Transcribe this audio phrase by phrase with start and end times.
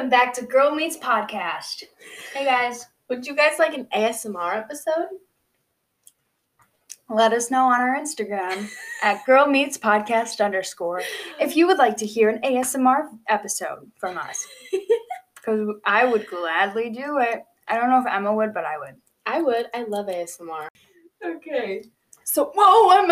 [0.00, 1.84] welcome back to Girl Meets Podcast.
[2.32, 5.08] Hey guys, Would you guys like an ASMR episode?
[7.10, 8.70] let us know on our Instagram
[9.02, 11.02] at Girl Meets Podcast underscore
[11.38, 14.46] if you would like to hear an ASMR episode from us.
[15.34, 17.42] Because I would gladly do it.
[17.68, 18.94] I don't know if Emma would, but I would.
[19.26, 19.66] I would.
[19.74, 20.68] I love ASMR.
[21.22, 21.84] Okay.
[22.24, 23.10] So, whoa, I'm.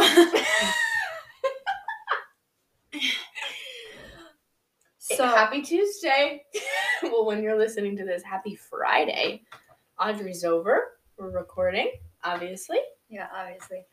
[5.17, 6.45] so, happy Tuesday.
[7.03, 9.43] well, when you're listening to this, happy Friday.
[10.01, 10.98] Audrey's over.
[11.17, 11.91] We're recording,
[12.25, 12.79] obviously.
[13.09, 13.84] yeah, obviously.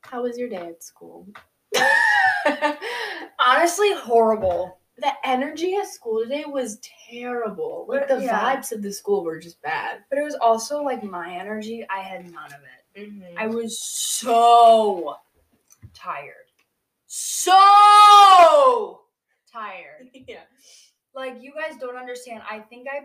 [0.00, 1.26] How was your day at school?
[3.38, 4.78] Honestly, horrible.
[4.98, 6.78] the energy at school today was
[7.10, 7.86] terrible.
[7.88, 8.38] Like the Yeah.
[8.56, 10.04] vibes of the school were just bad.
[10.10, 11.86] But it was also like my energy.
[11.88, 12.60] I had none of
[12.94, 13.08] it.
[13.10, 13.38] Mm-hmm.
[13.38, 15.16] I was so
[15.94, 16.34] tired.
[17.06, 19.00] So
[19.52, 20.08] tired.
[20.28, 20.42] yeah.
[21.14, 22.42] Like, you guys don't understand.
[22.48, 23.00] I think I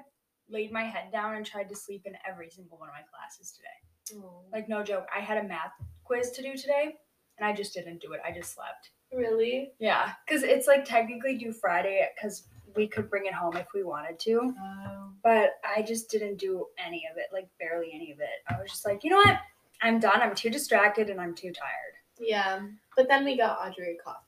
[0.50, 3.52] laid my head down and tried to sleep in every single one of my classes
[3.58, 4.22] today.
[4.54, 5.08] Like, no joke.
[5.16, 5.72] I had a math
[6.04, 6.96] quiz to do today,
[7.38, 8.22] and I just didn't do it.
[8.26, 8.92] I just slept.
[9.12, 9.72] really?
[9.80, 10.12] Yeah.
[10.28, 14.20] Because it's like technically due Friday, because we could bring it home if we wanted
[14.20, 14.54] to.
[14.60, 15.10] Oh.
[15.24, 18.30] But I just didn't do any of it, like, barely any of it.
[18.48, 19.40] I was just like, you know what?
[19.82, 20.22] I'm done.
[20.22, 21.96] I'm too distracted and I'm too tired.
[22.20, 22.60] yeah.
[22.96, 24.25] But then we got Audrey a coffee.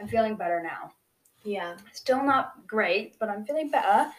[0.00, 0.92] I'm feeling better now.
[1.44, 1.76] Yeah.
[1.92, 4.10] Still not great, but I'm feeling better.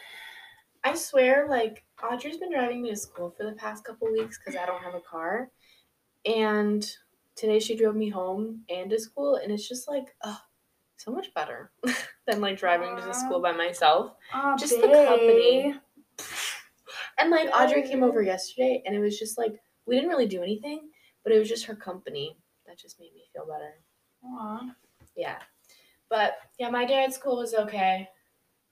[0.83, 4.59] I swear, like Audrey's been driving me to school for the past couple weeks because
[4.59, 5.52] I don't have a car,
[6.25, 6.89] and
[7.35, 10.39] today she drove me home and to school, and it's just like, oh,
[10.97, 11.72] so much better
[12.27, 14.13] than like driving to the school by myself.
[14.57, 15.75] Just the company.
[17.17, 20.41] And like Audrey came over yesterday, and it was just like we didn't really do
[20.41, 20.89] anything,
[21.23, 23.73] but it was just her company that just made me feel better.
[24.24, 24.62] Aw.
[25.16, 25.38] Yeah,
[26.09, 28.07] but yeah, my day at school was okay.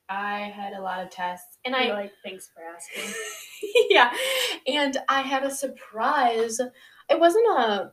[0.10, 3.14] I had a lot of tests, and You're I like, thanks for asking.
[3.90, 4.14] yeah,
[4.66, 6.60] and I had a surprise.
[7.10, 7.92] It wasn't a.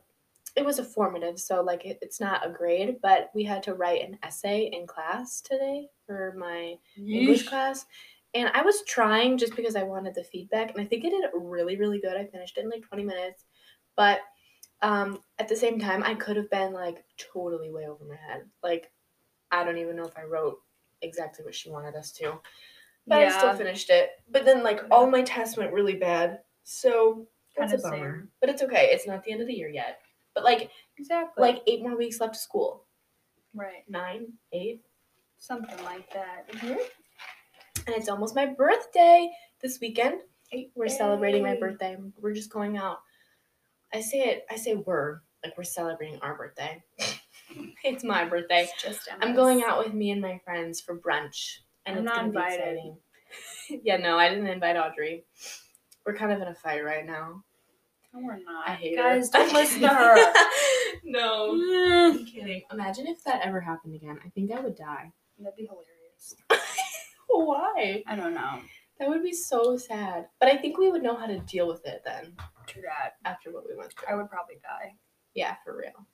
[0.55, 3.73] It was a formative, so like it, it's not a grade, but we had to
[3.73, 7.85] write an essay in class today for my English class.
[8.33, 11.25] And I was trying just because I wanted the feedback, and I think I did
[11.33, 12.15] really, really good.
[12.15, 13.43] I finished it in like 20 minutes.
[13.97, 14.19] But
[14.85, 18.43] um, at the same time, I could have been like totally way over my head.
[18.63, 18.91] Like,
[19.51, 20.59] I don't even know if I wrote
[21.01, 22.39] exactly what she wanted us to.
[23.07, 24.11] But I still finished it.
[24.31, 26.39] But then, like, all my tests went really bad.
[26.63, 28.19] So that's Kinda a bummer.
[28.19, 28.29] same.
[28.41, 28.89] But it's okay.
[28.91, 29.99] It's not the end of the year yet.
[30.33, 31.41] But like, Exactly.
[31.41, 32.85] like eight more weeks left of school.
[33.53, 33.87] right.
[33.87, 34.81] Nine, eight.
[35.37, 36.47] Something like that.
[36.51, 36.77] Mm-hmm.
[37.87, 39.31] And it's almost my birthday
[39.61, 40.21] this weekend.
[40.75, 41.97] We're celebrating my birthday.
[42.19, 42.99] We're just going out.
[43.93, 44.45] I say it.
[44.49, 46.83] I say we're like we're celebrating our birthday.
[47.83, 48.63] it's my birthday.
[48.63, 52.15] It's just I'm going out with me and my friends for brunch, and I'm it's
[52.15, 52.59] not invited.
[52.59, 52.97] exciting.
[53.83, 55.25] yeah, no, I didn't invite Audrey.
[56.05, 57.43] We're kind of in a fight right now.
[58.13, 58.67] No, we're not.
[58.69, 59.39] I hate Guys, her.
[59.39, 60.33] don't listen to her.
[61.03, 62.11] no, Mm.
[62.19, 62.61] I'm kidding.
[62.71, 64.19] Imagine if that ever happened again.
[64.25, 65.11] I think I would die.
[65.39, 66.35] That'd be hilarious.
[67.27, 68.03] Why?
[68.07, 68.59] I don't know.
[68.99, 70.27] That would be so sad.
[70.39, 72.33] But I think we would know how to deal with it then
[72.67, 73.13] True that.
[73.29, 74.07] after what we went through.
[74.13, 74.95] I would probably die.
[75.33, 76.07] Yeah, for real.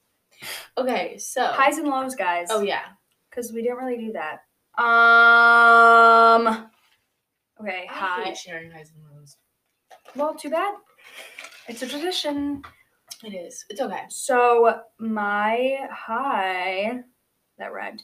[0.78, 2.48] Okay, so Highs and lows, guys.
[2.50, 2.84] Oh yeah.
[3.30, 4.42] Because we didn't really do that.
[4.82, 6.70] Um.
[7.60, 8.34] Okay, hi.
[8.34, 9.38] sharing highs and lows.
[10.16, 10.74] Well, too bad.
[11.68, 12.64] It's a tradition.
[13.24, 13.66] It is.
[13.70, 14.04] It's okay.
[14.10, 17.02] So my high,
[17.60, 18.02] that rhymed.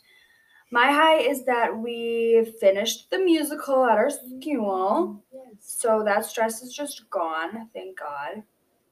[0.69, 5.23] My high is that we finished the musical at our school.
[5.33, 5.44] Yes.
[5.61, 7.69] So that stress is just gone.
[7.73, 8.44] Thank God.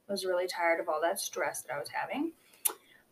[0.08, 2.32] I was really tired of all that stress that I was having.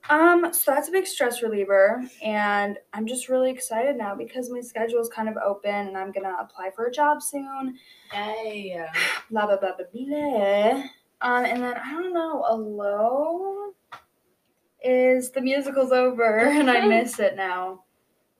[0.09, 4.59] Um, so that's a big stress reliever, and I'm just really excited now because my
[4.59, 7.78] schedule is kind of open, and I'm gonna apply for a job soon.
[8.13, 8.86] Yay.
[9.31, 10.83] Blah blah blah blah blah.
[11.21, 12.44] Um, and then I don't know.
[12.50, 13.71] A low
[14.83, 17.86] is the musical's over, and I miss it now.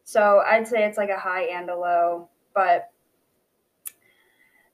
[0.04, 2.92] So I'd say it's like a high and a low, but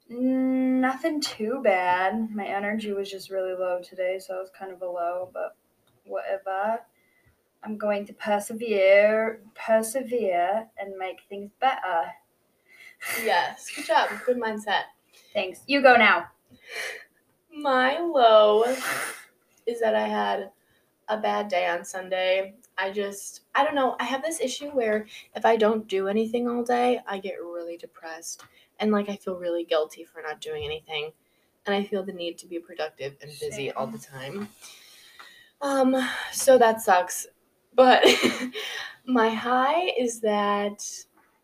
[0.10, 2.34] nothing too bad.
[2.34, 5.56] My energy was just really low today, so it was kind of a low, but
[6.06, 6.82] whatever.
[7.64, 12.12] I'm going to persevere, persevere, and make things better.
[13.24, 13.70] Yes.
[13.76, 14.10] Good job.
[14.26, 14.84] Good mindset.
[15.34, 15.62] Thanks.
[15.68, 16.28] You go now.
[17.56, 18.64] My low
[19.66, 20.52] is that I had
[21.08, 22.56] a bad day on Sunday.
[22.80, 23.96] I just, I don't know.
[24.00, 25.06] I have this issue where
[25.36, 28.44] if I don't do anything all day, I get really depressed.
[28.80, 31.12] And like, I feel really guilty for not doing anything.
[31.66, 34.50] And I feel the need to be productive and busy all the time.
[35.62, 35.96] Um,
[36.32, 37.28] so that sucks.
[37.76, 38.06] But
[39.06, 40.82] my high is that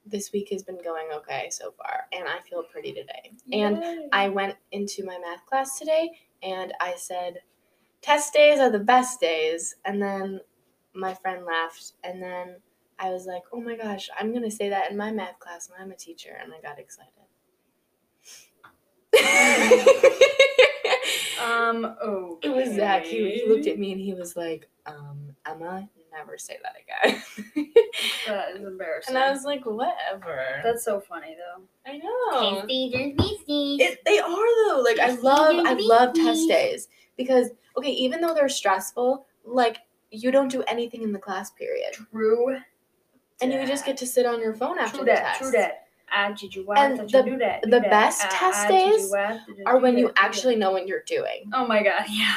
[0.05, 3.31] this week has been going okay so far, and I feel pretty today.
[3.51, 6.11] And I went into my math class today
[6.43, 7.39] and I said,
[8.01, 9.75] test days are the best days.
[9.83, 10.39] And then
[10.95, 11.93] my friend laughed.
[12.03, 12.57] And then
[12.99, 15.69] I was like, oh my gosh, I'm going to say that in my math class
[15.69, 16.37] when I'm a teacher.
[16.41, 17.11] And I got excited.
[21.43, 21.95] um.
[22.01, 22.39] Oh.
[22.41, 23.05] It was Zach.
[23.05, 27.21] He, he looked at me and he was like, um, Emma, never say that again.
[28.27, 29.15] That is embarrassing.
[29.15, 30.61] and I was like, whatever.
[30.63, 31.63] That's so funny though.
[31.85, 32.65] I know.
[32.67, 33.81] Teachers, beasties.
[33.81, 34.81] It, they are though.
[34.81, 36.87] Like I love I love test days
[37.17, 39.77] because okay, even though they're stressful, like
[40.23, 42.57] you don't do anything in the class period, True.
[43.41, 45.23] and you just get to sit on your phone after True the that.
[45.23, 45.39] test.
[45.41, 45.81] True that.
[46.11, 46.65] Ah, did you?
[46.73, 47.63] And Did you the- do that?
[47.63, 47.89] Do the that.
[47.89, 49.13] best Ah, test you days?
[49.65, 50.13] Are when you that.
[50.17, 51.49] actually know what you're doing.
[51.53, 52.35] Oh my god, yeah.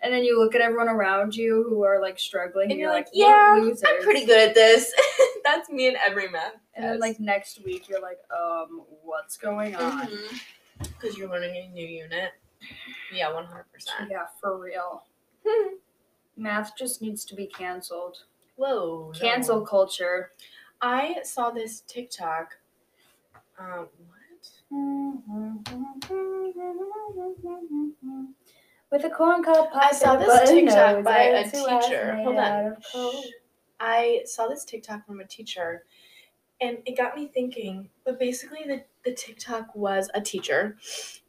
[0.00, 3.06] And then you look at everyone around you who are like struggling, And you're like,
[3.06, 4.92] "What yeah, losers." I'm pretty good at this.
[5.44, 6.54] That's me in every math.
[6.74, 10.08] And then like next week, you're like, um, what's going on?
[10.78, 12.32] because you're learning a new unit.
[13.14, 14.10] Yeah, one hundred percent.
[14.10, 15.04] Yeah, for real.
[16.36, 18.24] Math just needs to be canceled.
[18.56, 19.12] Whoa.
[19.18, 19.64] Cancel no.
[19.64, 20.32] culture.
[20.80, 22.56] I saw this TikTok.
[23.58, 24.20] Um, what?
[28.90, 29.68] With a corn cob.
[29.74, 32.16] I saw this TikTok by a and two eyes teacher.
[32.22, 32.76] Hold on.
[33.80, 35.84] I saw this TikTok from a teacher
[36.60, 37.88] and it got me thinking.
[38.04, 40.76] But basically, the, the TikTok was a teacher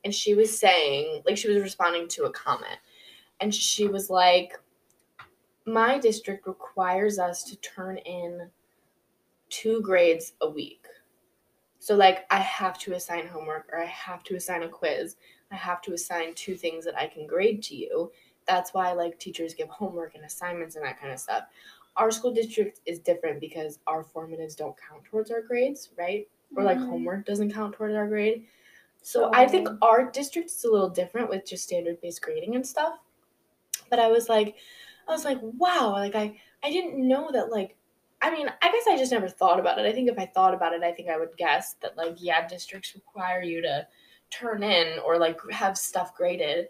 [0.03, 2.79] and she was saying, like, she was responding to a comment.
[3.41, 4.53] And she was like,
[5.65, 8.49] My district requires us to turn in
[9.49, 10.85] two grades a week.
[11.79, 15.17] So, like, I have to assign homework or I have to assign a quiz.
[15.51, 18.11] I have to assign two things that I can grade to you.
[18.47, 21.45] That's why, like, teachers give homework and assignments and that kind of stuff
[21.97, 26.27] our school district is different because our formatives don't count towards our grades, right?
[26.55, 26.87] Or like Mhm.
[26.87, 28.47] homework doesn't count towards our grade.
[29.01, 32.65] So I think our district is a little different with just standard based grading and
[32.65, 32.99] stuff.
[33.89, 34.55] But I was like,
[35.07, 37.77] I was like, wow, like I I didn't know that like
[38.21, 39.85] I mean, I guess I just never thought about it.
[39.85, 42.47] I think if I thought about it, I think I would guess that like yeah,
[42.47, 43.87] districts require you to
[44.31, 46.69] turn in or like have stuff graded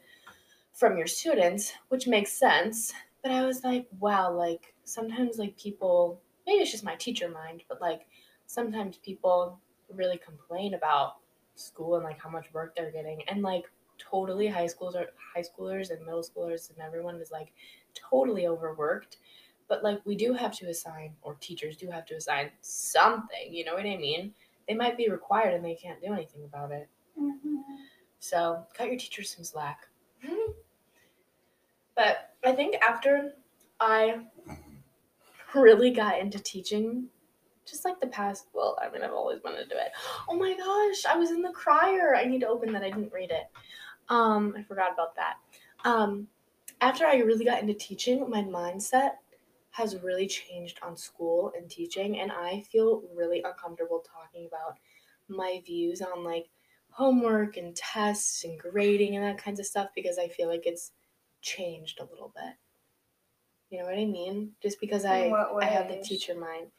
[0.73, 2.93] from your students, which makes sense.
[3.23, 7.63] But I was like, wow, like sometimes like people maybe it's just my teacher mind,
[7.69, 8.07] but like
[8.45, 9.59] sometimes people
[9.93, 11.17] really complain about
[11.55, 13.65] school and like how much work they're getting and like
[13.97, 17.53] totally high schools are high schoolers and middle schoolers and everyone is like
[17.95, 19.17] totally overworked.
[19.67, 23.65] But like we do have to assign or teachers do have to assign something, you
[23.65, 24.33] know what I mean?
[24.67, 26.87] They might be required and they can't do anything about it.
[27.19, 27.61] Mhm.
[28.19, 29.87] So cut your teachers some slack.
[31.95, 33.33] but I think after
[33.79, 34.25] I
[35.53, 37.07] really got into teaching,
[37.65, 39.91] just like the past, well, I mean, I've always wanted to do it.
[40.29, 42.15] Oh my gosh, I was in the crier.
[42.15, 42.83] I need to open that.
[42.83, 43.47] I didn't read it.
[44.09, 45.37] Um, I forgot about that.
[45.83, 46.27] Um,
[46.81, 49.17] after I really got into teaching, my mindset
[49.71, 54.79] has really changed on school and teaching, and I feel really uncomfortable talking about
[55.27, 56.49] my views on like
[56.89, 60.91] homework and tests and grading and that kinds of stuff because I feel like it's
[61.41, 62.55] changed a little bit.
[63.69, 64.55] You know what I mean?
[64.61, 66.71] Just because I In I have the teacher mind.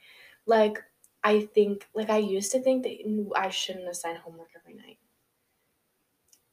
[0.47, 0.83] Like
[1.25, 4.99] I think like I used to think that I shouldn't assign homework every night.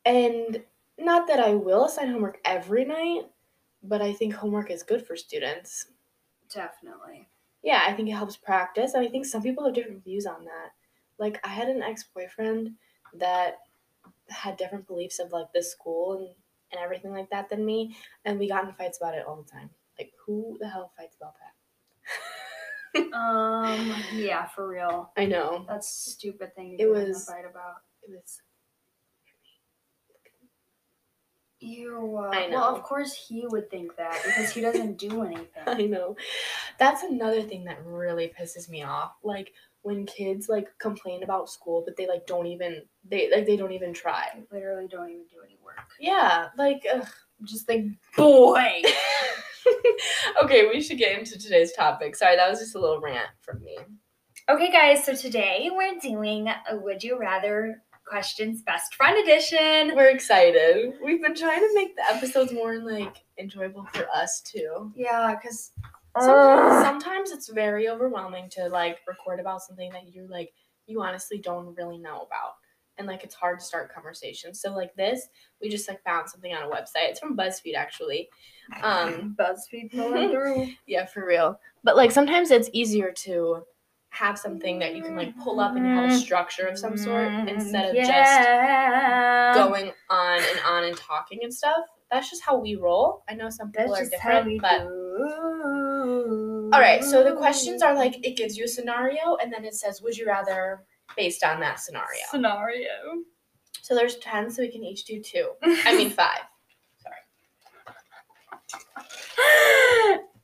[0.06, 0.66] And
[0.98, 3.32] not that I will assign homework every night,
[3.84, 5.88] but I think homework is good for students.
[6.54, 7.28] Definitely.
[7.64, 8.94] Yeah, I think it helps practice.
[8.94, 10.72] And I think some people have different views on that.
[11.18, 12.72] Like, I had an ex boyfriend
[13.16, 13.60] that
[14.30, 16.28] had different beliefs of like the school and,
[16.72, 17.96] and everything like that than me.
[18.26, 19.70] And we got in fights about it all the time.
[20.00, 21.50] Like, who the hell fights about that?
[23.14, 23.96] Um.
[24.14, 25.12] Yeah, for real.
[25.18, 25.66] I know.
[25.68, 27.78] That's a stupid thing to It get in a was- fight about.
[28.04, 28.40] It was.
[31.64, 32.18] You.
[32.18, 32.76] Uh, I Well, know.
[32.78, 35.64] of course he would think that because he doesn't do anything.
[35.66, 36.16] I know.
[36.78, 39.14] That's another thing that really pisses me off.
[39.24, 39.54] Like,
[39.84, 43.74] when kids like complain about school, but they like don't even they like they don't
[43.74, 44.28] even try.
[44.52, 45.76] Literally don't even do any work.
[46.00, 47.08] Yeah, like ugh.
[47.44, 47.84] Just like,
[48.16, 48.82] boy.
[50.44, 52.16] okay, we should get into today's topic.
[52.16, 53.78] Sorry, that was just a little rant from me.
[54.50, 57.82] Okay, guys, so today we're doing a Would You Rather
[58.14, 59.96] Questions Best Friend Edition.
[59.96, 60.94] We're excited.
[61.04, 64.92] We've been trying to make the episodes more like enjoyable for us too.
[64.96, 65.72] Yeah, because
[66.20, 70.54] Sometimes, sometimes it's very overwhelming to like record about something that you're like
[70.86, 72.54] you honestly don't really know about.
[73.00, 74.62] And like it's hard to start conversations.
[74.62, 75.28] So like this,
[75.60, 77.10] we just like found something on a website.
[77.10, 78.30] It's from BuzzFeed actually.
[78.84, 80.68] Um BuzzFeed pulling through.
[80.86, 81.60] Yeah, for real.
[81.84, 83.64] But like sometimes it's easier to
[84.14, 87.32] have something that you can like pull up and have a structure of some sort
[87.50, 91.78] instead of just going on and on and talking and stuff.
[92.12, 93.24] That's just how we roll.
[93.28, 96.70] I know some That's people are just how different, but do.
[96.72, 97.04] all right.
[97.04, 100.16] So the questions are like it gives you a scenario and then it says, "Would
[100.16, 100.84] you rather?"
[101.18, 102.22] based on that scenario.
[102.30, 102.90] scenario.
[103.82, 105.54] So there's ten, so we can each do two.
[105.64, 106.42] I mean five.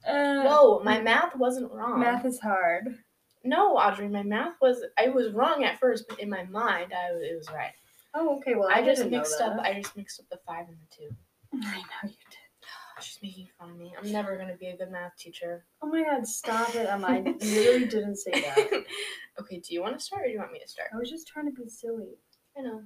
[0.07, 1.99] Uh, Whoa, my math wasn't wrong.
[1.99, 2.97] math is hard.
[3.43, 7.11] No, Audrey, my math was I was wrong at first, but in my mind, I
[7.15, 7.71] it was right.
[8.13, 8.55] Oh, okay.
[8.55, 9.59] Well, I, I, just mixed up.
[9.61, 11.15] I just mixed up the five and the two.
[11.67, 12.39] I know you did.
[13.01, 13.93] She's making fun of me.
[13.97, 15.65] I'm never gonna be a good math teacher.
[15.81, 17.07] Oh my god, stop it, Emma.
[17.07, 18.83] I literally didn't say that.
[19.39, 20.89] okay, do you want to start or do you want me to start?
[20.93, 22.17] I was just trying to be silly.
[22.57, 22.83] I know.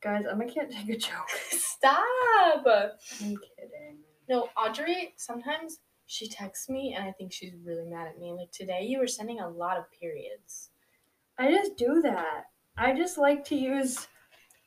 [0.00, 1.28] Guys, Emma can't take a joke.
[1.50, 1.98] Stop.
[2.64, 3.98] I'm kidding.
[4.28, 5.12] No, Audrey.
[5.16, 8.32] Sometimes she texts me and I think she's really mad at me.
[8.32, 10.70] Like today, you were sending a lot of periods.
[11.38, 12.46] I just do that.
[12.76, 14.08] I just like to use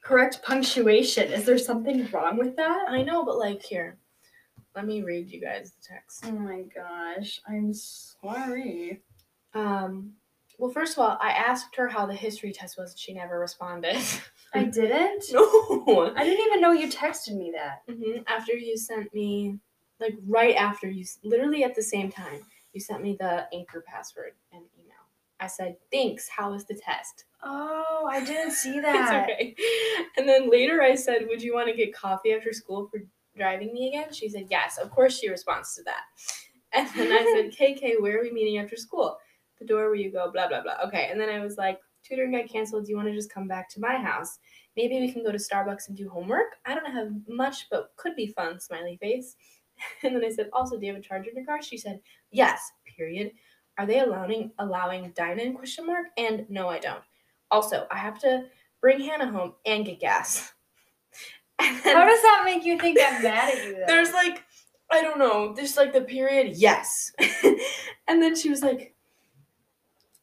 [0.02, 1.34] correct punctuation.
[1.34, 2.86] Is there something wrong with that?
[2.88, 3.98] I know, but like here,
[4.74, 6.24] let me read you guys the text.
[6.26, 9.02] Oh my gosh, I'm sorry.
[9.54, 10.14] Um.
[10.60, 12.92] Well, first of all, I asked her how the history test was.
[12.92, 13.98] and She never responded.
[14.54, 15.26] I didn't?
[15.34, 16.14] no.
[16.16, 17.82] I didn't even know you texted me that.
[17.90, 19.58] hmm After you sent me,
[20.04, 22.42] like right after you, literally at the same time,
[22.74, 24.94] you sent me the anchor password and email.
[25.40, 26.30] I said, "Thanks.
[26.30, 29.30] How was the test?" Oh, I didn't see that.
[29.30, 29.56] It's okay.
[30.18, 33.00] And then later, I said, "Would you want to get coffee after school for
[33.36, 36.04] driving me again?" She said, "Yes." Of course, she responds to that.
[36.72, 39.18] And then I said, "KK, where are we meeting after school?"
[39.60, 40.32] The door where you go.
[40.32, 40.78] Blah blah blah.
[40.88, 41.08] Okay.
[41.12, 42.86] And then I was like, "Tutoring got canceled.
[42.86, 44.40] Do you want to just come back to my house?"
[44.76, 46.56] Maybe we can go to Starbucks and do homework.
[46.66, 48.60] I don't have much, but could be fun.
[48.60, 49.36] Smiley face.
[50.04, 51.62] And then I said, also, do you have a charger in your car?
[51.62, 52.00] She said,
[52.32, 52.72] yes.
[52.98, 53.32] Period.
[53.78, 55.56] Are they allowing allowing dine-in?
[55.56, 56.08] Question mark.
[56.18, 57.02] And no, I don't.
[57.50, 58.46] Also, I have to
[58.82, 60.54] bring Hannah home and get gas.
[61.60, 63.74] And then How does that make you think I'm mad at you?
[63.80, 63.84] Though?
[63.88, 64.44] there's like,
[64.92, 66.58] I don't know, there's like the period.
[66.58, 67.12] Yes.
[68.08, 68.96] and then she was like.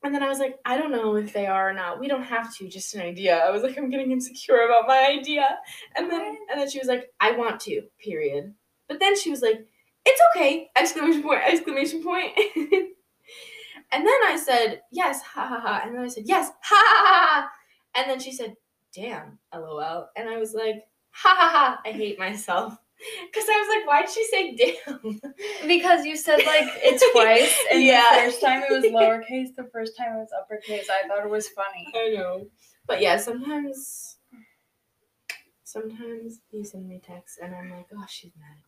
[0.03, 2.01] And then I was like, I don't know if they are or not.
[2.01, 3.37] We don't have to, just an idea.
[3.37, 5.47] I was like, I'm getting insecure about my idea.
[5.95, 8.55] And then and then she was like, I want to, period.
[8.91, 9.65] But then she was like,
[10.05, 10.69] It's okay!
[10.77, 12.33] Exclamation point, exclamation point.
[12.57, 15.83] and then I said, Yes, ha ha ha.
[15.87, 17.51] And then I said, Yes, ha ha ha.
[17.95, 18.57] And then she said,
[18.93, 20.09] Damn, lol.
[20.17, 22.77] And I was like, Ha ha ha, I hate myself.
[23.33, 25.21] Because I was like, why'd she say damn?
[25.67, 28.05] Because you said like it twice, and Yeah.
[28.13, 30.87] the first time it was lowercase, the first time it was uppercase.
[30.91, 31.87] I thought it was funny.
[31.95, 32.47] I know.
[32.87, 34.17] But yeah, sometimes
[35.65, 38.59] sometimes you send me texts and I'm like, oh she's mad.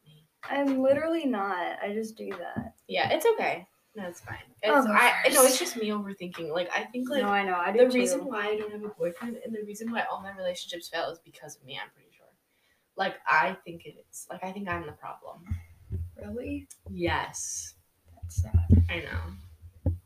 [0.45, 1.79] I'm literally not.
[1.83, 2.75] I just do that.
[2.89, 3.67] Yeah, it's okay.
[3.95, 4.39] No, it's fine.
[4.63, 6.51] It's, I'll I no, it's just me overthinking.
[6.51, 7.55] Like I think like no, I know.
[7.55, 7.99] I do the too.
[7.99, 11.11] reason why I don't have a boyfriend and the reason why all my relationships fail
[11.11, 12.27] is because of me, I'm pretty sure.
[12.97, 14.27] Like I think it is.
[14.31, 15.45] Like I think I'm the problem.
[16.17, 17.75] really, Yes.
[18.23, 18.85] that's sad.
[18.89, 19.99] I know.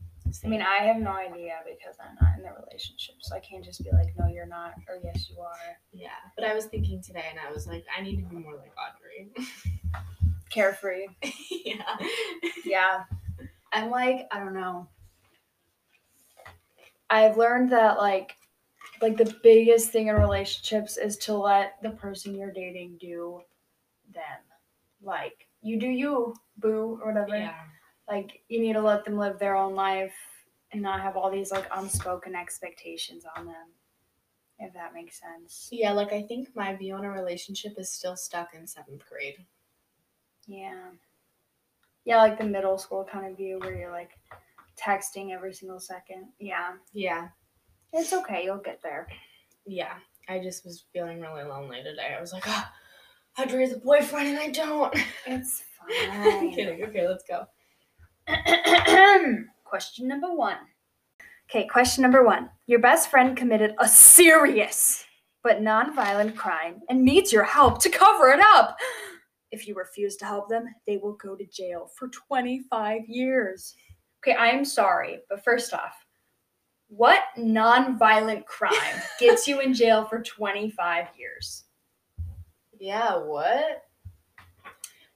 [0.44, 3.64] I mean, I have no idea because I'm not in the relationship, so I can't
[3.64, 5.54] just be like, no, you're not, or yes, you are.
[5.92, 6.10] Yeah.
[6.36, 8.72] But I was thinking today and I was like, I need to be more like
[8.76, 9.32] Audrey.
[10.56, 11.06] Carefree.
[11.64, 11.96] yeah.
[12.64, 13.04] Yeah.
[13.72, 14.88] I'm like, I don't know.
[17.10, 18.36] I've learned that like
[19.02, 23.42] like the biggest thing in relationships is to let the person you're dating do
[24.14, 24.22] them.
[25.02, 27.36] Like you do you, boo, or whatever.
[27.36, 27.54] Yeah.
[28.08, 30.14] Like you need to let them live their own life
[30.72, 33.68] and not have all these like unspoken expectations on them.
[34.58, 35.68] If that makes sense.
[35.70, 39.44] Yeah, like I think my view on a relationship is still stuck in seventh grade.
[40.46, 40.90] Yeah.
[42.04, 44.10] Yeah, like the middle school kind of view where you're like
[44.80, 46.26] texting every single second.
[46.38, 46.72] Yeah.
[46.92, 47.28] Yeah.
[47.92, 49.08] It's okay, you'll get there.
[49.66, 49.94] Yeah.
[50.28, 52.14] I just was feeling really lonely today.
[52.16, 52.72] I was like, ah,
[53.38, 54.94] Audrey has a boyfriend and I don't.
[55.26, 56.10] It's fine.
[56.10, 56.54] I'm fine.
[56.54, 56.82] kidding.
[56.84, 57.46] Okay, let's go.
[59.64, 60.56] question number one.
[61.48, 62.50] Okay, question number one.
[62.66, 65.04] Your best friend committed a serious
[65.44, 68.76] but non-violent crime and needs your help to cover it up.
[69.56, 73.74] If you refuse to help them, they will go to jail for 25 years.
[74.18, 75.96] Okay, I'm sorry, but first off,
[76.88, 81.64] what non-violent crime gets you in jail for 25 years?
[82.78, 83.84] Yeah, what?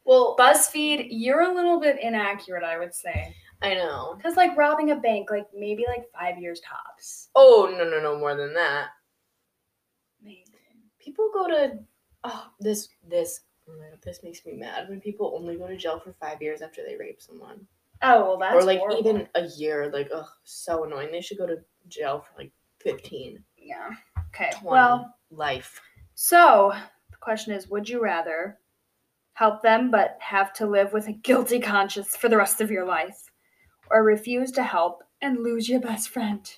[0.05, 3.37] Well, BuzzFeed, you're a little bit inaccurate, I would say.
[3.61, 4.15] I know.
[4.17, 7.29] Because, like, robbing a bank, like, maybe like five years tops.
[7.35, 8.87] Oh, no, no, no, more than that.
[10.23, 10.47] Maybe.
[10.99, 11.79] People go to
[12.25, 13.41] oh, this this
[14.05, 16.97] this makes me mad when people only go to jail for 5 years after they
[16.97, 17.67] rape someone.
[18.03, 18.99] Oh well, that's or like horrible.
[18.99, 19.91] even a year.
[19.93, 21.13] Like, ugh, so annoying.
[21.13, 21.59] They should go to
[21.89, 23.43] jail for like 15.
[23.59, 23.91] yeah.
[24.35, 24.53] Okay.
[24.63, 25.81] Well, life.
[26.15, 26.73] so
[27.11, 28.59] the question is, would you rather
[29.35, 32.87] help them but have to live with a guilty conscience for the rest of your
[32.87, 33.31] life,
[33.91, 36.57] or refuse to help and lose your best friend?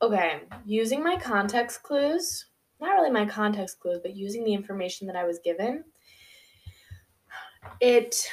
[0.00, 2.46] Okay, using my context clues,
[2.80, 5.84] not really my context clues, but using the information that I was given,
[7.80, 8.28] it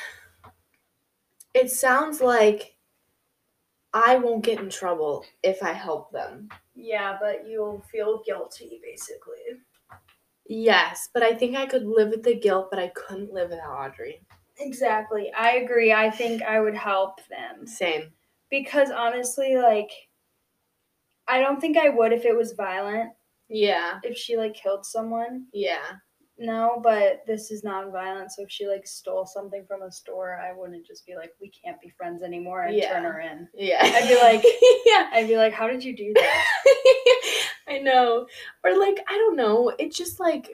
[1.53, 2.75] it sounds like
[3.93, 6.49] I won't get in trouble if I help them.
[6.75, 9.59] Yeah, but you'll feel guilty basically.
[10.47, 13.91] Yes, but I think I could live with the guilt, but I couldn't live without
[13.91, 14.25] Audrey.
[14.57, 15.31] Exactly.
[15.33, 15.93] I agree.
[15.93, 17.65] I think I would help them.
[17.67, 18.11] Same.
[18.49, 19.89] because honestly like
[21.27, 23.09] i don't think i would if it was violent
[23.49, 23.99] Yeah.
[24.03, 25.85] if she like killed someone Yeah.
[26.39, 30.51] No but this is non-violent so if she like stole something from a store i
[30.51, 32.91] wouldn't just be like we can't be friends anymore and Yeah.
[32.93, 33.77] turn her in Yeah.
[33.81, 34.43] I'd be like-
[34.85, 35.09] yeah.
[35.13, 36.43] i'd be like how did you do that
[37.67, 38.27] I know.
[38.63, 39.73] Or like I don't know.
[39.79, 40.49] It's just like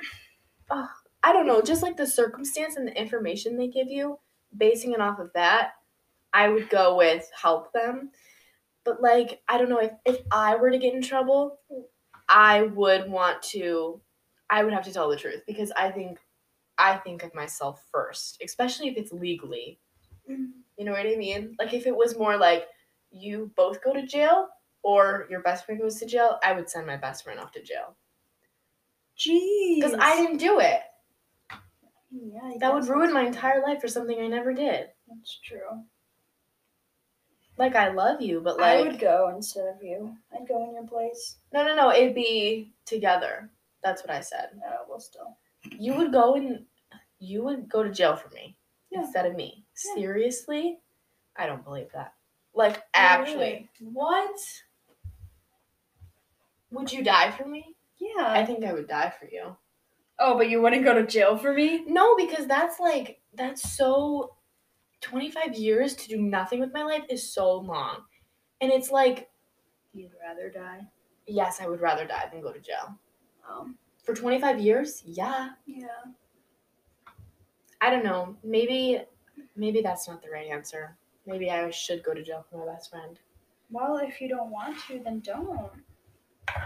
[0.69, 0.85] uh,
[1.23, 4.19] I don't know, just like the circumstance and the information they give you,
[4.55, 5.71] basing it off of that,
[6.33, 8.11] I would go with help them.
[8.85, 11.59] But like I don't know if if I were to get in trouble,
[12.29, 13.99] I would want to
[14.49, 16.19] I would have to tell the truth because I think
[16.77, 19.79] I think of myself first, especially if it's legally.
[20.29, 20.51] Mm-hmm.
[20.77, 21.55] You know what I mean?
[21.59, 22.65] Like if it was more like
[23.11, 24.47] you both go to jail
[24.83, 27.61] or your best friend goes to jail, I would send my best friend off to
[27.63, 27.95] jail
[29.17, 30.79] jeez because I didn't do it.
[32.11, 34.87] yeah, I That would ruin my entire life for something I never did.
[35.07, 35.83] that's true
[37.57, 40.73] Like I love you, but like i would go instead of you i'd go in
[40.73, 41.91] your place no, no, no.
[41.91, 43.49] It'd be together.
[43.83, 44.49] That's what I said.
[44.55, 45.37] no well still
[45.77, 46.65] You would go and
[47.19, 48.57] you would go to jail for me
[48.91, 49.01] Yeah.
[49.01, 49.65] instead of me.
[49.85, 49.93] Yeah.
[49.95, 50.79] Seriously?
[51.35, 52.13] I don't believe that.
[52.53, 54.37] Like Oh, actually, what?
[56.71, 57.75] Would you die for me?
[57.97, 59.57] yeah I think I would die for you.
[60.19, 64.35] oh but you wouldn't go to jail for me No, because that's like that's so
[65.01, 68.03] 25 years to do nothing with my life is so long.
[68.61, 69.29] And it's like,
[69.93, 70.87] you'd rather die
[71.27, 72.97] yes, I would rather die than go to jail.
[73.49, 75.03] Um For 25 years?
[75.05, 75.49] Yeah.
[75.65, 75.87] yeah
[77.81, 78.35] I don't know.
[78.43, 79.01] Maybe
[79.55, 80.97] maybe that's not the right answer.
[81.25, 83.19] Maybe I should go to jail for my best friend.
[83.71, 85.71] Well, if you don't want to, then don't.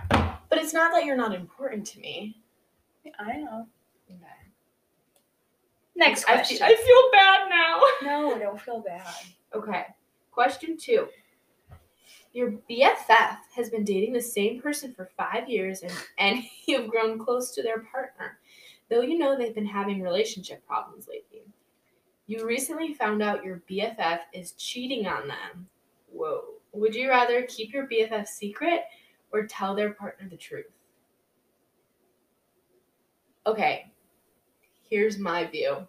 [0.10, 2.38] But it's not that you're not important to me.
[3.20, 3.68] I know.
[4.10, 4.22] Okay.
[5.96, 6.58] Next I question.
[6.58, 7.82] feel, I feel bad now.
[8.32, 9.06] no, don't feel bad.
[9.54, 9.86] Okay.
[10.32, 11.08] Question two.
[12.34, 17.20] Your BFF has been dating the same person for five years and, and you've grown
[17.20, 18.40] close to their partner,
[18.90, 21.44] though you know they've been having relationship problems lately.
[22.26, 25.68] You recently found out your BFF is cheating on them.
[26.12, 26.42] Whoa.
[26.72, 28.82] Would you rather keep your BFF secret
[29.32, 30.66] or tell their partner the truth?
[33.46, 33.92] Okay,
[34.90, 35.86] here's my view.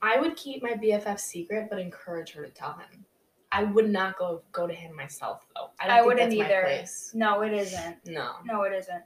[0.00, 3.04] I would keep my BFF secret, but encourage her to tell him.
[3.52, 5.70] I would not go go to him myself though.
[5.78, 6.62] I, don't I think wouldn't either.
[6.62, 7.12] place.
[7.14, 7.96] No, it isn't.
[8.06, 8.32] No.
[8.46, 9.02] No, it isn't.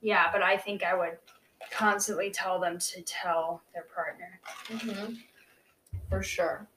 [0.00, 1.18] Yeah, but I think I would
[1.72, 4.40] constantly tell them to tell their partner.
[4.68, 5.14] Mm-hmm.
[6.08, 6.68] For sure.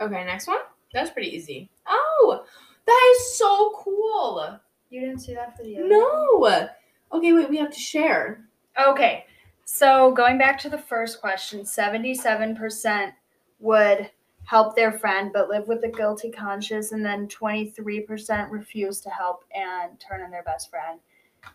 [0.00, 0.58] Okay, next one.
[0.92, 1.70] That's pretty easy.
[1.86, 2.44] Oh,
[2.86, 4.58] that is so cool.
[4.90, 6.68] You didn't see that for the other No.
[7.12, 7.50] Okay, wait.
[7.50, 8.44] We have to share.
[8.82, 9.26] Okay,
[9.64, 13.12] so going back to the first question, 77%
[13.60, 14.10] would
[14.46, 19.44] help their friend but live with a guilty conscience, and then 23% refuse to help
[19.54, 21.00] and turn on their best friend.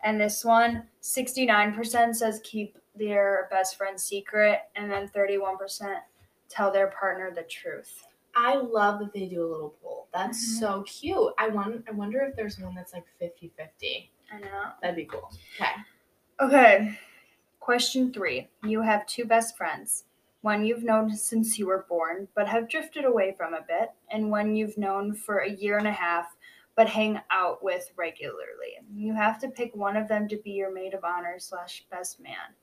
[0.04, 5.98] And this one, 69% says keep their best friend secret, and then 31%
[6.50, 8.06] tell their partner the truth.
[8.36, 10.08] I love that they do a little poll.
[10.14, 10.60] That's Mhm.
[10.60, 11.34] so cute.
[11.38, 11.84] I want.
[11.88, 14.10] I wonder if there's one that's like 50-50.
[14.32, 14.72] I know.
[14.82, 15.30] That'd be cool.
[15.60, 15.72] Okay.
[16.40, 17.00] Okay.
[17.60, 18.50] Question three.
[18.64, 20.06] You have two best friends.
[20.42, 24.32] One you've known since you were born, but have drifted away from a bit, and
[24.32, 26.36] one you've known for a year and a half,
[26.76, 28.80] but hang out with regularly.
[28.92, 32.20] You have to pick one of them to be your maid of honor slash best
[32.20, 32.56] man.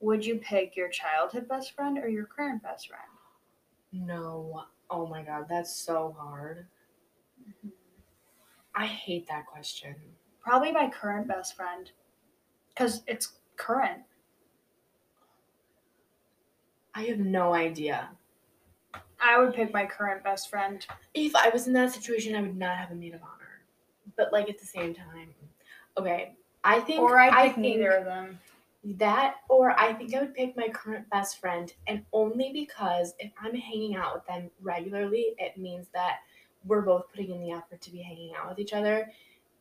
[0.00, 3.02] Would you pick your childhood best friend or your current best friend?
[3.92, 4.64] No.
[4.88, 6.66] Oh my god, that's so hard.
[8.74, 9.96] I hate that question.
[10.40, 11.90] Probably my current best friend,
[12.68, 14.02] because it's current.
[16.94, 18.10] I have no idea.
[19.20, 20.84] I would pick my current best friend.
[21.14, 23.62] If I was in that situation, I would not have a maid of honor.
[24.16, 25.34] But like at the same time,
[25.96, 26.34] okay.
[26.64, 28.38] I think Or I pick think, neither of them.
[28.82, 33.30] That, or I think I would pick my current best friend, and only because if
[33.40, 36.20] I'm hanging out with them regularly, it means that
[36.64, 39.10] we're both putting in the effort to be hanging out with each other,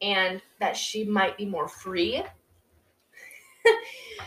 [0.02, 2.24] and that she might be more free.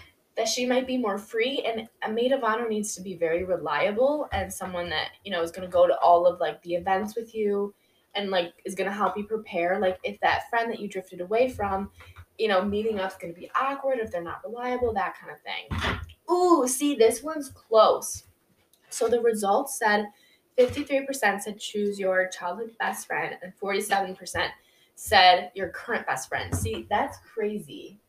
[0.52, 4.28] she might be more free, and a maid of honor needs to be very reliable
[4.32, 7.16] and someone that you know is going to go to all of like the events
[7.16, 7.74] with you
[8.14, 9.80] and like is going to help you prepare.
[9.80, 11.90] Like if that friend that you drifted away from
[12.38, 16.00] you know, meeting up's gonna be awkward if they're not reliable, that kind of thing.
[16.30, 18.24] Ooh, see, this one's close.
[18.90, 20.06] So the results said
[20.58, 24.48] 53% said choose your childhood best friend, and 47%
[24.94, 26.54] said your current best friend.
[26.54, 28.00] See, that's crazy.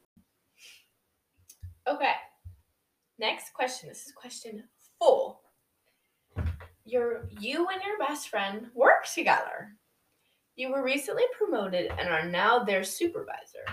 [1.88, 2.14] Okay.
[3.20, 3.90] Next question.
[3.90, 4.64] This is question
[5.00, 5.38] four.
[6.86, 9.78] Your you and your best friend work together.
[10.56, 13.66] You were recently promoted and are now their supervisor.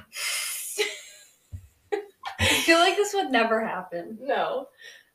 [2.38, 4.18] I feel like this would never happen.
[4.20, 4.68] No.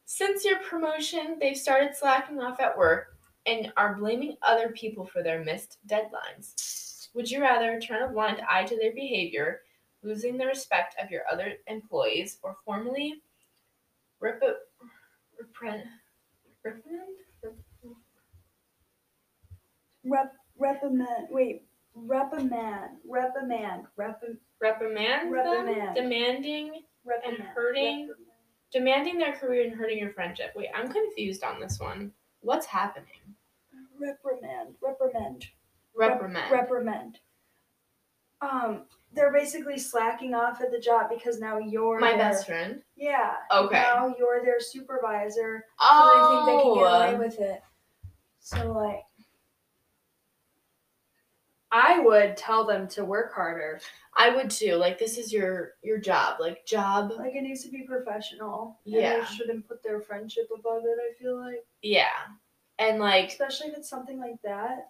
[0.05, 5.23] Since your promotion, they've started slacking off at work and are blaming other people for
[5.23, 7.09] their missed deadlines.
[7.15, 9.61] Would you rather turn a blind eye to their behavior,
[10.03, 13.21] losing the respect of your other employees, or formally
[14.25, 14.41] rep-
[15.39, 15.83] reprimand?
[16.63, 17.03] Reprimand?
[20.03, 21.27] Rep, reprimand.
[21.31, 22.97] Wait, reprimand.
[23.07, 23.85] Reprimand.
[23.95, 24.38] Reprimand.
[24.59, 25.95] Reprimand, them, Reprimand.
[25.95, 26.71] demanding
[27.05, 27.43] Reprimand.
[27.55, 28.07] hurting?
[28.07, 28.19] reprimand.
[28.71, 30.53] demanding their career and hurting your friendship.
[30.55, 32.11] Wait, I'm confused on this one.
[32.41, 33.35] What's happening?
[33.99, 34.75] Reprimand.
[34.81, 35.47] Reprimand.
[35.95, 36.51] Reprimand.
[36.51, 37.19] reprimand.
[38.41, 38.83] Um,
[39.15, 42.82] they're basically slacking off at the job because now you're My their, best friend.
[42.95, 43.34] Yeah.
[43.51, 43.82] Okay.
[43.82, 47.15] Now you're their supervisor, so Oh, they think they can get oh.
[47.15, 47.62] away with it.
[48.39, 49.04] So like,
[51.71, 53.80] I would tell them to work harder.
[54.17, 54.75] I would too.
[54.75, 56.38] Like this is your your job.
[56.39, 57.12] Like job.
[57.17, 58.80] Like it needs to be professional.
[58.86, 59.19] and Yeah.
[59.19, 60.97] they shouldn't put their friendship above it.
[61.01, 62.06] I feel like, Yeah.
[62.80, 64.89] And like especially if it's something like that.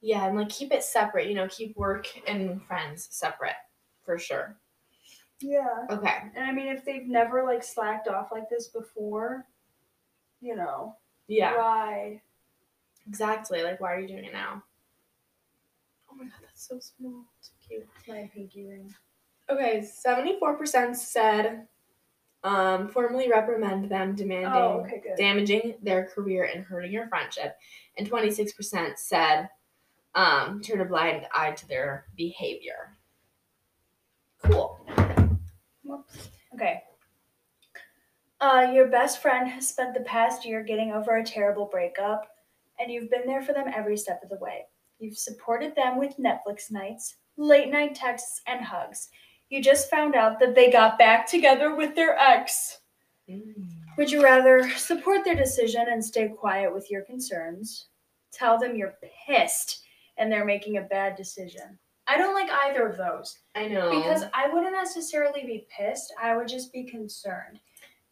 [0.00, 1.28] Yeah, and like keep it separate.
[1.28, 3.56] You know, keep work and friends separate
[4.04, 4.56] for sure.
[5.40, 5.86] Yeah.
[5.90, 6.16] Okay.
[6.36, 9.46] And I mean, if they've never like slacked off like this before,
[10.40, 10.96] you know,
[11.28, 11.56] Yeah.
[11.56, 12.22] why?
[13.08, 13.62] Exactly.
[13.62, 14.62] Like why are you doing it now?
[16.10, 17.24] Oh my god, that's so small.
[17.40, 17.86] So cute.
[17.98, 18.94] It's my pinky ring.
[19.48, 21.66] Okay, seventy-four percent said
[22.42, 27.56] um formally reprimand them, demanding Oh, okay, damaging their career and hurting your friendship.
[27.98, 29.48] And 26% said
[30.14, 32.96] um, turn a blind eye to their behavior.
[34.44, 34.80] Cool.
[35.84, 36.28] Whoops.
[36.54, 36.82] Okay.
[38.40, 42.26] Uh, your best friend has spent the past year getting over a terrible breakup,
[42.78, 44.64] and you've been there for them every step of the way.
[44.98, 49.08] You've supported them with Netflix nights, late night texts, and hugs.
[49.50, 52.78] You just found out that they got back together with their ex.
[53.98, 57.88] Would you rather support their decision and stay quiet with your concerns?
[58.32, 58.94] Tell them you're
[59.26, 59.79] pissed
[60.20, 61.78] and they're making a bad decision.
[62.06, 63.90] I don't like either of those I know.
[63.90, 66.12] because I wouldn't necessarily be pissed.
[66.22, 67.58] I would just be concerned.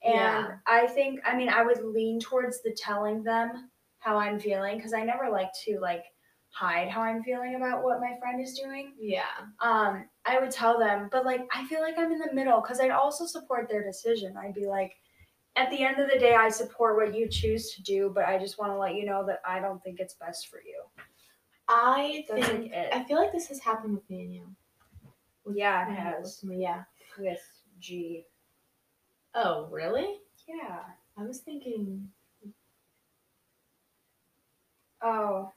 [0.05, 0.49] And Yeah.
[0.67, 4.93] I think, I mean, I would lean towards the telling them how I'm feeling because
[4.95, 6.05] I never like to like
[6.51, 8.95] hide how I'm feeling about what my friend is doing.
[8.99, 9.23] yeah.
[9.61, 12.81] Um, I would tell them, but like I feel like I'm in the middle because
[12.81, 14.37] I'd also support their decision.
[14.37, 14.93] I'd be like,
[15.57, 18.39] at the end of the day, I support what you choose to do, but I
[18.39, 20.83] just want to let you know that I don't think it's best for you.
[21.69, 22.89] I think it.
[22.95, 24.47] I feel like this has happened with me and you.
[25.55, 26.85] Yeah, it has with me, Yeah.
[27.19, 27.41] with
[27.81, 28.25] G.
[29.35, 30.21] Oh, really?
[30.47, 30.81] Yeah.
[31.17, 32.09] I was thinking
[35.01, 35.53] Oh,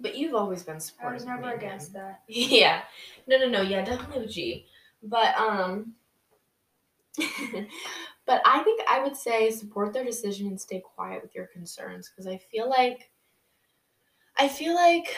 [0.00, 1.22] but you've always been supportive.
[1.22, 1.38] I supportive.
[1.38, 2.22] was of never against that.
[2.28, 2.82] Yeah.
[3.26, 3.60] No, no, no.
[3.62, 4.66] Yeah, definitely with G.
[5.02, 5.94] But um
[8.26, 12.08] but I think I would say support their decision and stay quiet with your concerns
[12.10, 13.10] because I feel like
[14.38, 15.14] I feel like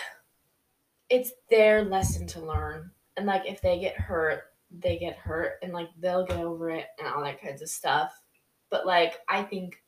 [1.11, 2.91] it's their lesson to learn.
[3.17, 6.87] And like if they get hurt, they get hurt and like they'll get over it
[6.99, 8.13] and all that kinds of stuff.
[8.71, 9.83] But like I think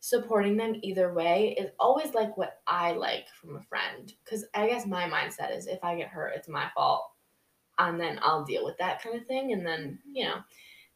[0.00, 4.12] supporting them either way is always like what I like from a friend.
[4.28, 7.04] Cause I guess my mindset is if I get hurt, it's my fault.
[7.78, 9.52] And then I'll deal with that kind of thing.
[9.52, 10.36] And then, you know.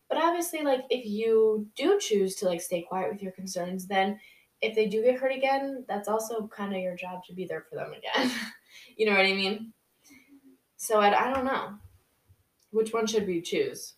[0.08, 4.20] But obviously, like if you do choose to like stay quiet with your concerns, then
[4.64, 7.64] if they do get hurt again, that's also kind of your job to be there
[7.68, 8.30] for them again.
[8.96, 9.72] you know what I mean?
[10.76, 11.74] So I, I don't know.
[12.70, 13.94] Which one should we choose?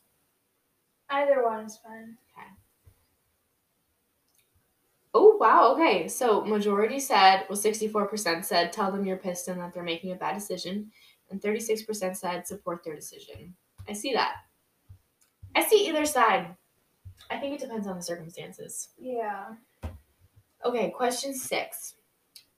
[1.09, 2.17] Either one is fine.
[2.37, 2.49] Okay.
[5.15, 6.09] Oh wow, okay.
[6.09, 9.83] So majority said well sixty four percent said tell them you're pissed and that they're
[9.83, 10.91] making a bad decision.
[11.31, 13.55] And thirty six percent said support their decision.
[13.89, 14.35] I see that.
[15.55, 16.55] I see either side.
[17.31, 18.91] I think it depends on the circumstances.
[18.99, 19.55] Yeah.
[20.67, 21.95] Okay, question six.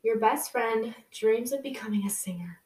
[0.02, 2.62] Your best friend dreams of becoming a singer.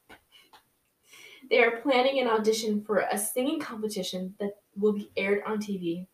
[1.51, 6.07] They are planning an audition for a singing competition that will be aired on TV.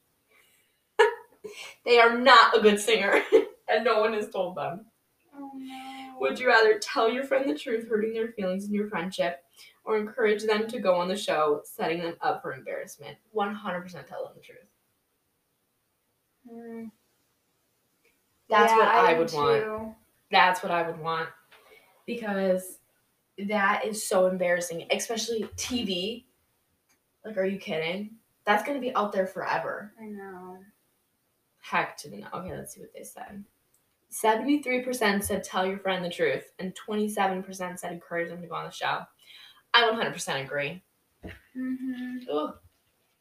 [1.84, 3.22] they are not a good singer,
[3.68, 4.86] and no one has told them.
[5.36, 6.16] Oh no.
[6.20, 9.44] Would you rather tell your friend the truth, hurting their feelings in your friendship,
[9.84, 13.18] or encourage them to go on the show, setting them up for embarrassment?
[13.36, 14.58] 100% tell them the truth.
[16.50, 16.90] Mm.
[18.48, 19.94] That's Yeah, what I, do would want.
[20.30, 21.28] That's what I would want.
[22.06, 22.78] Because
[23.48, 26.24] that is so embarrassing, especially TV.
[27.24, 28.16] Like, are you kidding?
[28.44, 29.92] That's going to be out there forever.
[30.00, 30.58] I know.
[31.60, 32.28] Heck to the no.
[32.34, 33.44] Okay, let's see what they said.
[34.10, 38.64] 73% said tell your friend the truth, and 27% said encourage them to go on
[38.64, 39.00] the show.
[39.74, 40.82] I 100% agree.
[41.56, 42.46] Mm-hmm.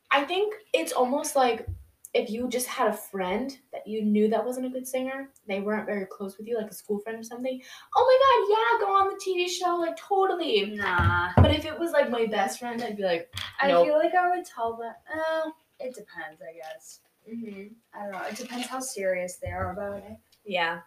[0.09, 1.67] I think it's almost like
[2.13, 5.59] if you just had a friend that you knew that wasn't a good singer, they
[5.59, 7.61] weren't very close with you, like a school friend or something.
[7.95, 10.71] Oh my god, yeah, go on the TV show, like totally.
[10.75, 11.31] Nah.
[11.35, 14.35] But if it was like my best friend, I'd be like, I feel like I
[14.35, 14.93] would tell them.
[15.13, 17.01] Oh, it depends, I guess.
[17.29, 17.73] mm-hmm.
[17.93, 18.27] I don't know.
[18.29, 20.17] It depends how serious they are about it.
[20.45, 20.79] yeah.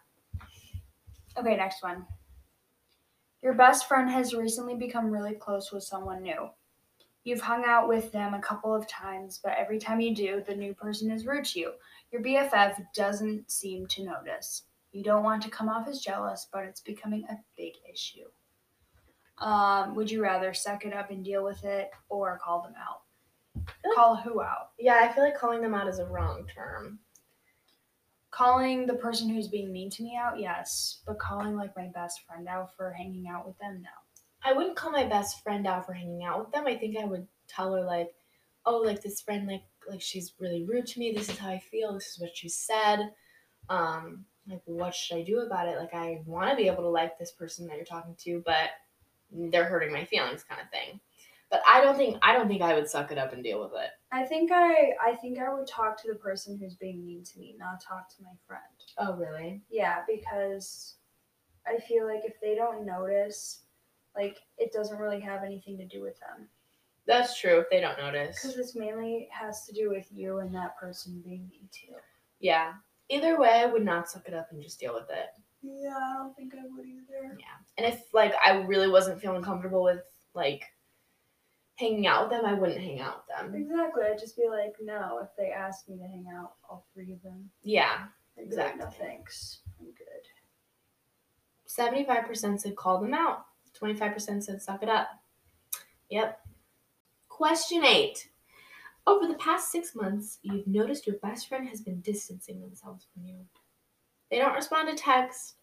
[1.37, 2.05] Okay, next one.
[3.41, 6.49] Your best friend has recently become really close with someone new.
[7.23, 10.55] You've hung out with them a couple of times, but every time you do, the
[10.55, 11.71] new person is rude to you.
[12.11, 14.63] Your BFF doesn't seem to notice.
[14.91, 18.25] You don't want to come off as jealous, but it's becoming a big issue.
[19.37, 23.01] Um, would you rather suck it up and deal with it or call them out?
[23.95, 24.71] Call who out?
[24.79, 26.99] Yeah, I feel like calling them out is a wrong term.
[28.29, 32.21] Calling the person who's being mean to me out, yes, but calling like my best
[32.25, 33.89] friend out for hanging out with them, no.
[34.43, 36.67] I wouldn't call my best friend out for hanging out with them.
[36.67, 38.13] I think I would tell her like,
[38.65, 41.11] oh, like this friend like like she's really rude to me.
[41.11, 41.93] This is how I feel.
[41.93, 43.11] This is what she said.
[43.69, 45.77] Um, like what should I do about it?
[45.77, 48.69] Like I want to be able to like this person that you're talking to, but
[49.31, 50.99] they're hurting my feelings, kind of thing.
[51.49, 53.73] But I don't think I don't think I would suck it up and deal with
[53.73, 53.89] it.
[54.11, 57.39] I think I I think I would talk to the person who's being mean to
[57.39, 58.61] me, not talk to my friend.
[58.97, 59.61] Oh really?
[59.69, 60.95] Yeah, because
[61.67, 63.63] I feel like if they don't notice,
[64.15, 66.47] like it doesn't really have anything to do with them.
[67.07, 67.59] That's true.
[67.59, 68.39] If they don't notice.
[68.41, 71.95] Because this mainly has to do with you and that person being mean to you.
[72.39, 72.73] Yeah.
[73.09, 75.27] Either way, I would not suck it up and just deal with it.
[75.63, 77.37] Yeah, I don't think I would either.
[77.39, 77.57] Yeah.
[77.77, 80.63] And if like I really wasn't feeling comfortable with like
[81.75, 83.55] hanging out with them, I wouldn't hang out with them.
[83.61, 84.03] Exactly.
[84.05, 85.19] I'd just be like, no.
[85.23, 87.49] If they ask me to hang out, all three of them.
[87.63, 88.05] Yeah.
[88.37, 89.07] I'd be like, no Exactly.
[89.07, 89.59] thanks.
[89.79, 90.05] I'm good.
[91.65, 93.45] Seventy-five percent said call them out.
[93.81, 95.07] Twenty-five percent said suck it up.
[96.11, 96.39] Yep.
[97.29, 98.29] Question eight.
[99.07, 103.25] Over the past six months, you've noticed your best friend has been distancing themselves from
[103.25, 103.37] you.
[104.29, 105.55] They don't respond to texts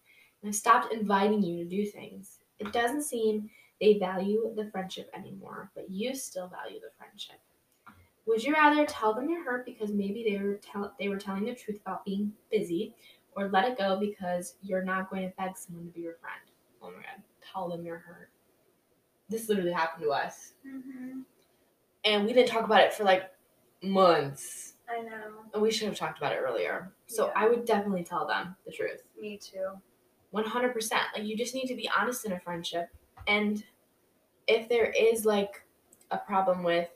[0.42, 2.40] and have stopped inviting you to do things.
[2.58, 3.48] It doesn't seem
[3.80, 7.38] they value the friendship anymore, but you still value the friendship.
[8.26, 11.44] Would you rather tell them you're hurt because maybe they were tell- they were telling
[11.44, 12.96] the truth about being busy,
[13.36, 16.40] or let it go because you're not going to beg someone to be your friend?
[16.82, 17.22] Oh my god,
[17.52, 18.30] tell them you're hurt.
[19.28, 21.20] This literally happened to us, Mm-hmm.
[22.04, 23.30] and we didn't talk about it for like
[23.82, 24.74] months.
[24.88, 25.44] I know.
[25.52, 26.90] And we should have talked about it earlier.
[27.06, 27.32] So Yeah.
[27.36, 29.02] I would definitely tell them the truth.
[29.20, 29.72] Me too.
[30.34, 30.90] 100%.
[31.14, 32.88] Like you just need to be honest in a friendship.
[33.26, 33.62] And
[34.46, 35.62] if there is like
[36.10, 36.88] a problem with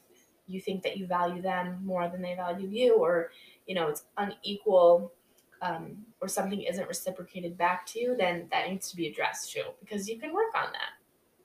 [0.47, 3.31] you think that you value them more than they value you or
[3.67, 5.12] you know it's unequal
[5.62, 9.62] um, or something isn't reciprocated back to you, then that needs to be addressed too
[9.81, 10.92] because you can work on that.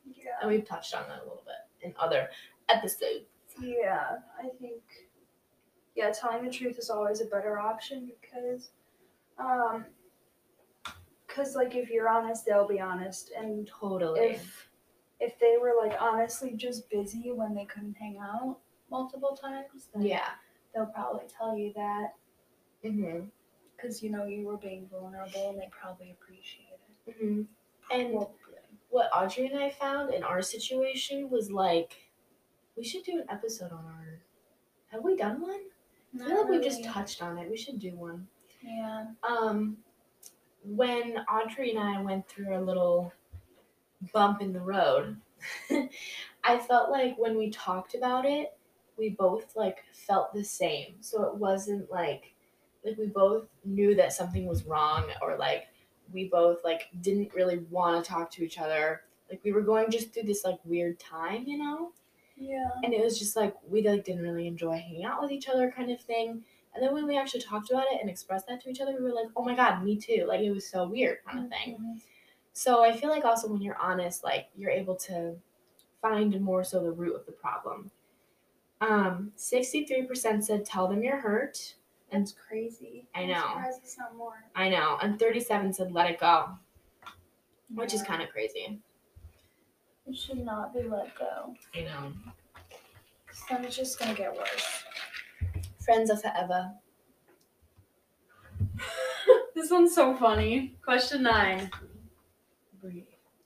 [0.06, 0.32] Yeah.
[0.42, 2.28] And we've touched on that a little bit in other
[2.68, 3.26] episodes.
[3.62, 4.82] Yeah, I think
[5.96, 8.72] yeah, telling the truth is always a better option because
[9.40, 9.86] um
[11.28, 14.20] cuz like if you're honest, they'll be honest and Totally.
[14.20, 14.70] if
[15.20, 18.58] if they were like honestly just busy when they couldn't hang out
[18.90, 20.30] multiple times, then yeah.
[20.74, 22.14] they'll probably tell you that
[22.84, 23.22] hmm
[23.82, 27.16] cuz you know you were being vulnerable and they probably appreciate it.
[27.16, 27.42] hmm
[27.92, 28.36] And Probably.
[28.90, 31.96] what Audrey and I found in our situation was like,
[32.76, 34.20] we should do an episode on our.
[34.92, 35.62] Have we done one?
[36.16, 37.50] I feel Not like we just touched on it.
[37.50, 38.28] We should do one.
[38.62, 39.08] Yeah.
[39.24, 39.78] Um,
[40.64, 43.14] when Audrey and I went through a little
[44.14, 45.18] bump in the road,
[46.44, 48.54] I felt like when we talked about it,
[48.98, 50.96] we both like felt the same.
[51.02, 52.34] So it wasn't like
[52.88, 55.66] like we both knew that something was wrong or like
[56.14, 59.04] we both like didn't really want to talk to each other.
[59.30, 61.94] Like we were going just through this like weird time, you know?
[62.40, 62.70] Yeah.
[62.84, 65.72] and it was just like we like didn't really enjoy hanging out with each other
[65.72, 66.44] kind of thing
[66.76, 69.02] And then when we actually talked about it and expressed that to each other, we
[69.04, 70.26] were like, oh my god, me too.
[70.28, 71.78] Like it was so weird kind of thing.
[71.80, 72.02] Mhm.
[72.54, 75.38] So I feel like also when you're honest, like you're able to
[76.02, 77.92] find more so the root of the problem.
[78.82, 81.76] Um, 63% said tell them you're hurt.
[82.12, 83.08] That's crazy.
[83.16, 83.42] I I'm know.
[83.42, 84.44] surprised it's not more.
[84.56, 84.98] I know.
[85.02, 86.50] And 37 said let it go,
[87.74, 88.80] which is kind of crazy.
[90.06, 91.54] It should not be let go.
[91.76, 92.14] I know.
[93.50, 94.84] then it's just gonna get worse.
[95.84, 96.72] Friends of forever.
[99.56, 100.76] this one's so funny.
[100.84, 101.70] Question nine.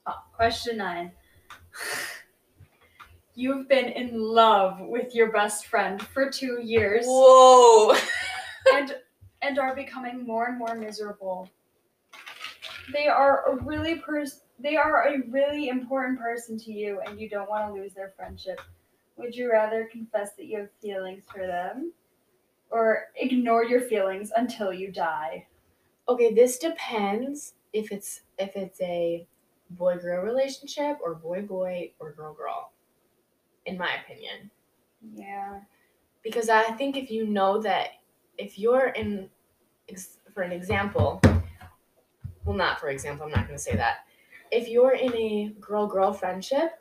[0.06, 1.12] Oh, question nine.
[3.36, 7.96] You've been in love with your best friend for two years Whoa.
[8.74, 8.96] and
[9.42, 11.50] and are becoming more and more miserable.
[12.94, 17.30] They are a really pers- they are a really important person to you and you
[17.30, 18.62] don't want to lose their friendship.
[19.18, 21.94] Would you rather confess that you have feelings for them
[22.70, 25.48] or ignore your feelings until you die?
[26.08, 29.26] okay, this depends if it's if it's a
[29.72, 32.72] boy girl relationship or boy boy or girl girl.
[33.66, 34.50] In my opinion.
[35.16, 35.60] Yeah.
[36.24, 37.90] because I think if you know that
[38.38, 39.30] if you're in,
[40.34, 41.22] for an example,
[42.46, 44.06] well, not for example, I'm not going to say that.
[44.52, 46.72] If you're in a girl girl friendship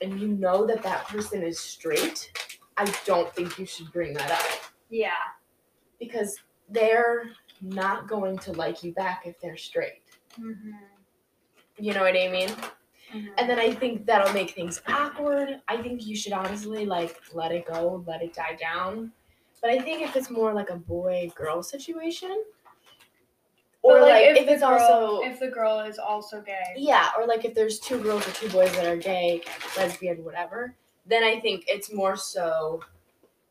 [0.00, 2.30] and you know that that person is straight,
[2.76, 4.46] I don't think you should bring that up
[4.90, 5.10] Yeah.
[5.98, 6.36] because
[6.68, 7.30] they're
[7.62, 10.02] not going to like you back if they're straight.
[10.38, 10.70] Mm-hmm.
[11.78, 12.48] You know what I mean?
[12.50, 13.26] Mm-hmm.
[13.38, 15.60] And then I think that'll make things awkward.
[15.68, 19.12] I think you should honestly like let it go, let it die down.
[19.66, 22.44] But I think if it's more like a boy girl situation,
[23.82, 26.74] or like, if, the it's girl, also if the girl is also gay.
[26.76, 29.42] yeah, or like if there's two girls or two boys that are gay,
[29.76, 30.72] lesbian, whatever,
[31.04, 32.80] then I think it's more so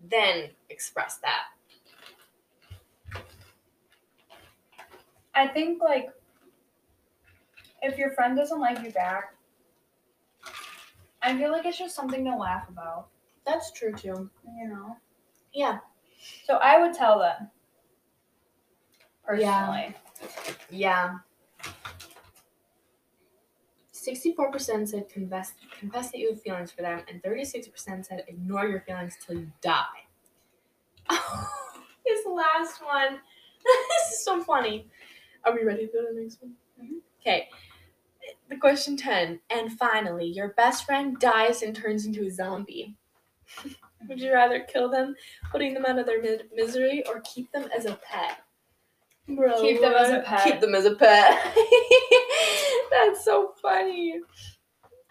[0.09, 1.47] then express that.
[5.33, 6.11] I think like
[7.81, 9.35] if your friend doesn't like you back,
[11.21, 13.09] I feel like it's just something to laugh about,
[13.45, 14.29] That's true too.
[14.57, 14.95] you know.
[15.53, 15.79] Yeah.
[16.45, 17.49] So I would tell them.
[19.25, 19.95] Personally.
[20.69, 21.17] Yeah.
[23.91, 28.23] Sixty-four percent said confess confess that you have feelings for them, and thirty-six percent said
[28.27, 30.05] ignore your feelings till you die.
[32.05, 33.19] this last one.
[33.63, 34.87] this is so funny.
[35.43, 36.53] Are we ready to go to the next one?
[36.79, 36.99] Mhm.
[37.21, 37.49] Okay.
[38.49, 39.39] The question ten.
[39.49, 42.95] And finally, your best friend dies and turns into a zombie.
[44.07, 45.15] Would you rather kill them,
[45.51, 48.39] putting them out of their mi- misery, or keep them as a pet?
[49.27, 50.43] Bro, Keep them as a pet.
[50.43, 51.55] Keep them as a pet.
[52.91, 54.19] That's so funny.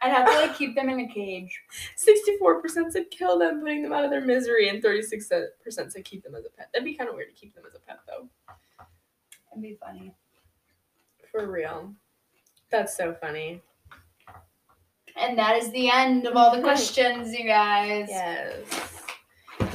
[0.00, 1.58] I'd have to like keep them in a cage.
[1.96, 6.34] 64% said kill them, putting them out of their misery, and 36% said keep them
[6.34, 6.68] as a pet.
[6.72, 8.28] That'd be kind of weird to keep them as a pet, though.
[9.50, 10.14] It'd be funny.
[11.32, 11.92] For real.
[12.70, 13.62] That's so funny.
[15.24, 18.08] And that is the end of all the questions, you guys.
[18.10, 19.02] Yes.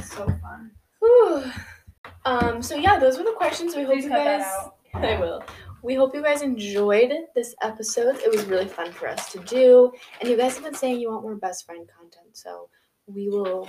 [0.03, 0.71] So fun.
[0.99, 1.43] Whew.
[2.25, 3.75] Um, so yeah, those were the questions.
[3.75, 4.45] We hope Please you guys.
[4.93, 5.43] I will.
[5.81, 8.17] We hope you guys enjoyed this episode.
[8.17, 9.91] It was really fun for us to do.
[10.19, 12.69] And you guys have been saying you want more best friend content, so
[13.07, 13.67] we will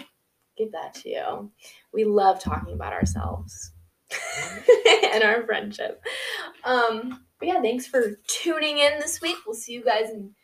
[0.58, 1.50] give that to you.
[1.94, 3.72] We love talking about ourselves
[5.14, 6.02] and our friendship.
[6.64, 9.36] Um, but yeah, thanks for tuning in this week.
[9.46, 10.34] We'll see you guys in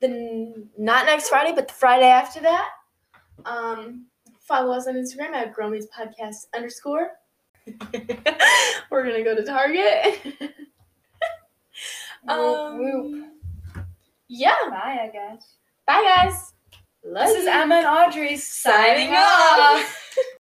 [0.00, 2.68] the not next Friday, but the Friday after that.
[3.44, 4.06] Um,
[4.40, 7.10] follow us on Instagram at Gromy's Podcast underscore.
[8.90, 10.20] We're gonna go to Target.
[12.24, 13.04] Whoop, whoop.
[13.14, 13.32] um,
[14.28, 14.54] yeah.
[14.68, 15.54] Bye, I guess.
[15.86, 16.52] Bye, guys.
[17.04, 17.46] Love This is.
[17.46, 20.16] Emma and Audrey signing signing off.